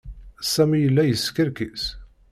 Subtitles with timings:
[0.51, 1.83] Sami yella yeskerkis.